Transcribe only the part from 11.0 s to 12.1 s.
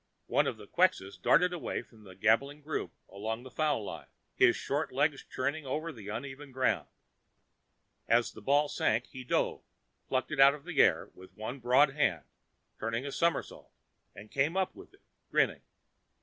with one broad